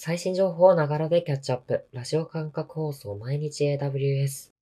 [0.00, 1.84] 最新情報をながらでキャッチアップ。
[1.92, 4.52] ラジオ感覚放送毎日 AWS。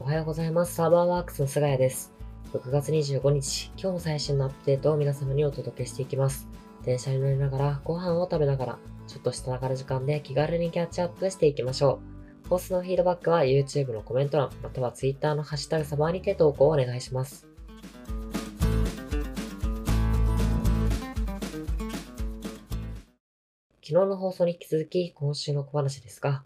[0.00, 0.74] おはようございます。
[0.74, 2.14] サーバーワークスの菅谷です。
[2.54, 6.48] 6月25日、今日も最新のアップデートを皆様にお届けしていきます。
[6.82, 12.00] 電車に乗りながら、ご飯を食べながら、ちょっとしたながら時間で気軽にキャッチアップしていきましょ
[12.46, 12.48] う。
[12.48, 17.47] 放送のフィードバックは YouTube のコメント欄、または Twitter のハッシュタグサバーにて投稿をお願いします。
[23.90, 26.42] 昨日の放送に引き続き、今週の小話ですが、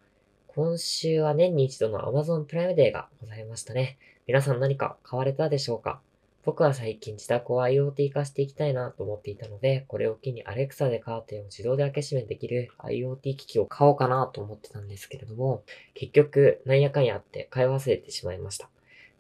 [0.47, 3.99] 今週は年に一度の Amazon プライムデーがございましたね。
[4.29, 6.01] 皆さん何か買われたでしょうか？
[6.45, 18.69] 僕は最近自宅を IoT 化していきたいなと思っていたので、これを機に Alexa でカーテンを自動で開け閉めできる IoT 機器を買おうかなと思ってたんですけれども、結局なんやかんやって買い忘れてしまいました。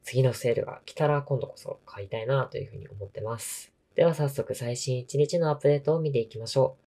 [0.04, 3.72] 次のセールが来たら今度こそ買いたいなというふうに思ってます。
[3.96, 6.81] では早速最新1日のアップデートを見ていきましょう。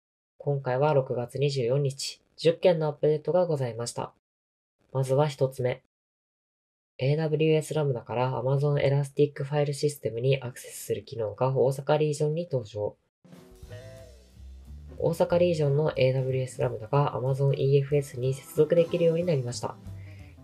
[0.45, 4.11] 今回は6月24日、10件のアップデートがございました。
[4.91, 5.83] まずは1つ目。
[7.01, 12.97] AWS ラムダから Amazon Elastic File System にアクセスする機能が大阪リージョンに登場。
[14.97, 19.77] 大阪リージョンの AWS ラムダが Amazon EFS に接続できるようになりました。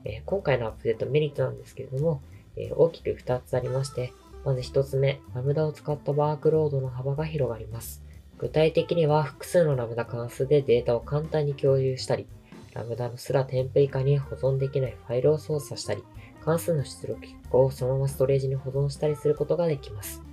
[0.05, 2.21] えー、今回のアップデートメリットなんですけれども、
[2.55, 4.13] えー、大きく2つありまして、
[4.45, 8.01] まず1つ目、ラムダを使ったワークロードの幅が広がります。
[8.39, 12.25] 具体的には複数のラムダ関数でデータを簡単に共有したり、
[12.73, 16.03] ラムダのすら添付以下に保存できないファイルを操作したり、
[16.43, 20.23] 関数の出力結果をそのままストレージに保存したりすることができます。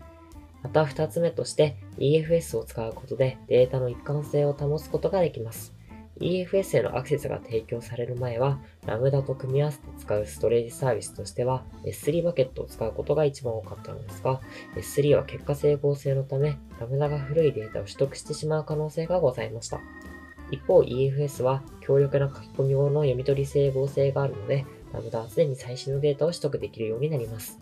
[0.62, 5.76] また2つ目として EFS を使うことでデータの一貫性を保つことができます。
[6.20, 14.41] EFS へのアクセスが提供される前は、ラムダと組み合わせて使うストレージサービスとしては、S3 バケットを使うことが一番多かったのですが、
[14.77, 19.81] S3 は結果整合性のため、ラムダが古いデータを取得してしまう可能性がございました。
[20.50, 27.60] 一方 EFS は強力な書き込み用の読み取り整合性があるので、ラムダはすでに最新のデータを取得できるようになります。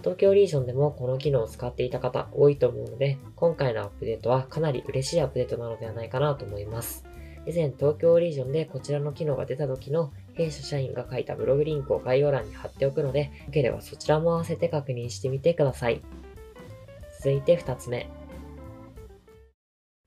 [0.00, 7.04] 東京リージョンでもこの機能を使っていた方多いと思うので、今回のアップデートはかなり嬉しいアップデートなのではないかなと思います。
[7.46, 16.02] 以前東京リージョンでこちらの機能が出た時の弊社社員が書いたブログリンクを概要欄に貼っておくので、よければそちらも合わせて確認してみてください。
[17.18, 18.08] 続いて2つ目。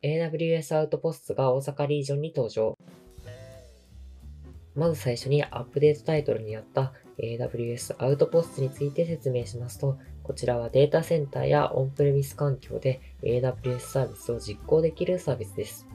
[0.03, 2.77] AWS アウトポストが大阪リージョンに登場。
[4.75, 15.87] まず最初にアップデートタイトルにあった AWS アウトポストについて説明しますと、こちらはデータセンターやオンプレミス環境で AWS サービスを実行できるサービスです。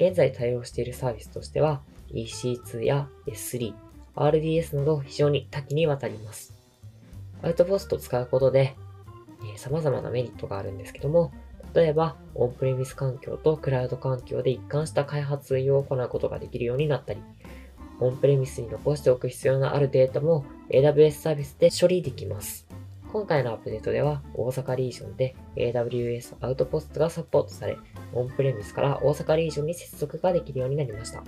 [0.00, 3.74] 現在対応しているサービスとしては EC2 や S3、
[4.16, 6.54] RDS など非常に多岐にわたります。
[7.42, 8.74] アウトポストを使うことで、
[9.42, 11.32] えー、様々なメリットがあるんですけども、
[11.74, 17.20] 例えば、オンプレミス環境とクラウド環境で一貫した開発運用を行うことができるようになったり、
[18.00, 22.66] オンプレミスに残しておく必要のあるデータも AWS サービスで処理できます。
[23.12, 27.76] 今回のアップデートでは、大阪リージョンで AWS アウトポストがサポートされ、
[28.12, 31.24] オンプレミスから大阪リージョンに接続ができるようになりました。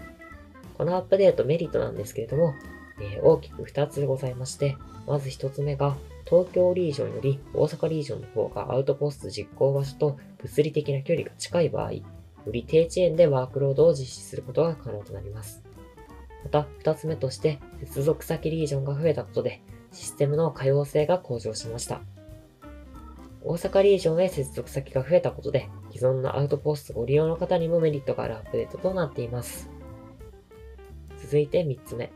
[0.78, 2.54] このアップデートメリットなんですけれども、
[3.00, 4.76] えー、大きく2つございまして、
[5.08, 12.02] まず1つ目が、東京リージョンより大阪リージョンの方がアウトポスト実行場所と物理的な距離が近い場合、よ
[12.46, 15.64] り低遅延でワークロードを実施することが可能となります。
[16.44, 19.62] また、2つ目として、接続先リージョンが増えたことで、
[19.92, 22.00] システムの可用性が向上しました。
[23.44, 29.68] 大阪リージョンへ接続先が増えたことで、既存のアウトポストご利用の方にもメリットがあるアップデートとなっています。
[31.20, 32.12] 続いて3つ目。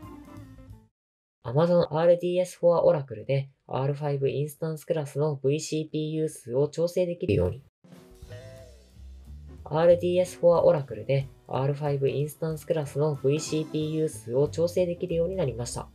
[1.44, 7.62] Amazon RDS for Oracle で R5 インスタンスクラスの VCPU 数を調整できるように。
[9.64, 15.88] RDS for Oracle で R5 インスタンスクラスの VCPU 数を調整できるようになりました。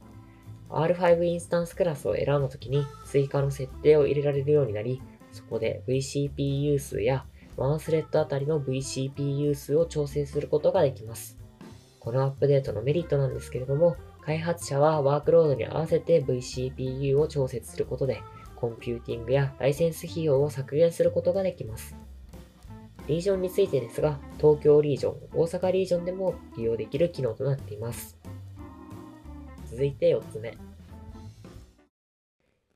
[0.72, 5.02] R5 インスタンスクラスを選んだときに追加の設定を入れられるようになり、
[5.32, 7.26] そこで VCPU 数や
[7.58, 11.38] ワンスレッドあたりの VCPU 数を調整することができます。
[12.00, 18.22] このアップデートのメリットなんですけれども、開発者はワークロードに合わせて VCPU を調節することで、
[18.56, 21.96] コンピューティングやライセンス費用を削減することができます。
[23.08, 28.18] リージョンについてですが、東京リージョン、大阪リージョンでも利用できる機能となっています。
[29.72, 30.58] 続いて4つ目。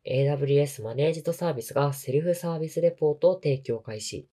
[0.05, 4.29] AWS マネージドサービスがセルフサービスレポートを提供開始。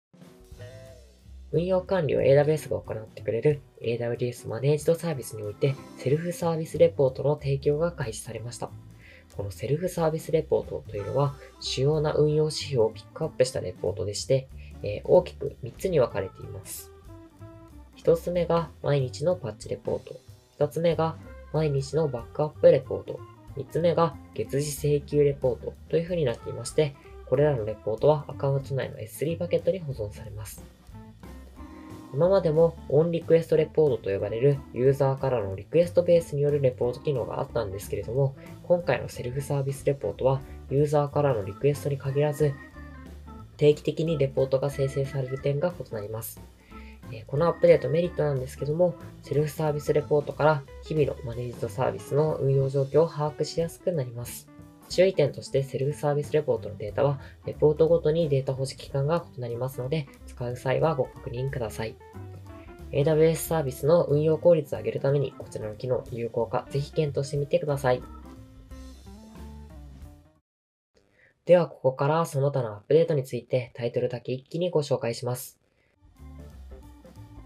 [1.51, 8.71] 運用管理を AWS が行ってくれる AWS マネージドサービスにおいてセルフサービスレポートの提供が開始されました。
[9.37, 14.47] このセルフサービスレポートというのは主要な運用指標をピックアップしたレポートでして、
[14.85, 16.93] えー、大きく3つに分かれています。
[17.97, 20.15] 1つ目が毎日のパッチレポート。
[20.59, 21.17] 2つ目が
[21.53, 23.21] 毎日のバックアップレポート。
[23.57, 26.95] 3つ目が月次請求レポートという風になっていまして、
[27.27, 30.65] これらのレポートはアカウント内の S3 パケットに保存されます。
[32.15, 38.35] 今までもオンリクエストレポートと呼ばれるユーザーからのリクエストベースによるレポート機能があったんですけれども、
[38.65, 42.53] 今回のセルフサービスレポートはユーザーからのリクエストに限らず、
[43.57, 46.41] 定期的にレポートが生成される点が異なります。
[47.27, 54.49] このアップデートメリットなんですけども、セルフサービスレポートから日々のマネージドサービスの運用状況を把握しやすくなります。
[54.89, 61.97] 注意点としてセルフサービスレポートのデータは、レポートごとにデータ保持期間が異なりますので、使う際はご確認ください。
[62.93, 68.03] AWS サービスの運用効率を上げるために、こちらの機能有効か、ぜひ検討してみてください。
[71.47, 75.62] では、ここからその他のアップデートについてタイトルだけ一気にご紹介します。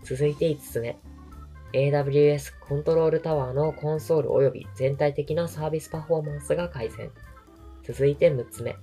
[0.07, 0.97] 続いて5つ目。
[1.73, 7.11] AWS コントロールタワーのコンソール及び全体的なサービスパフォーマンスが改善。
[7.83, 8.77] 続いて6つ目。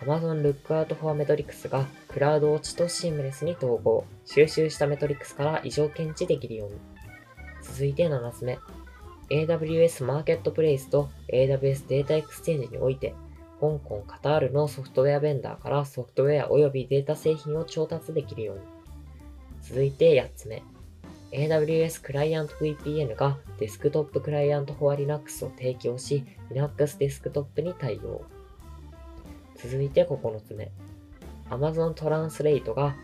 [0.00, 6.74] Amazon Lookout for Metrics が CloudWatch とシームレスに統合、収集したメトリックスから異常検知できるように。
[7.62, 8.58] 続いて7つ目。
[9.30, 13.14] AWS Marketplace と AWS Data Exchange において、
[13.60, 18.75] 香港、カタールのソフトウェアベンダーからソフトウェア及びデータ製品を調達できるように。
[19.68, 20.62] 続いて8つ目。
[21.32, 28.24] AWS Client VPN がデスクトップクライアントフォア Linux を提供し、Linux デスクトップに対応。
[29.56, 30.70] 続いて9つ目。
[31.50, 32.94] Amazon Translate が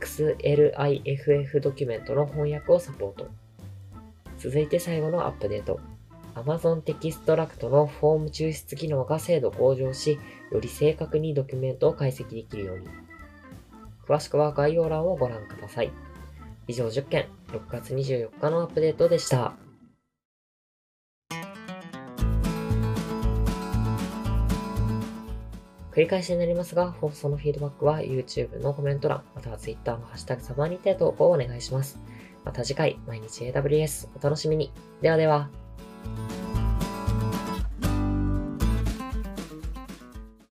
[0.00, 3.28] XLIFF ドキュメントの翻訳をサポート。
[4.38, 5.80] 続いて最後のアップデート。
[6.36, 10.20] Amazon Textract のフォーム抽出機能が精度向上し、
[10.52, 13.03] より正確にドキュメントを解析できるように。
[14.06, 15.92] 詳しくは概要欄をご覧ください。
[16.66, 19.54] 以上10件、6月24日のアップデートでした。
[25.94, 32.00] 繰り返しになりますが、放送のフィードバックは YouTube のコメント欄、または Twitter のハッシュタグサバにて投稿をお願いします。
[32.44, 34.72] また次回、毎日 AWS お楽しみに。
[35.00, 35.50] ではでは。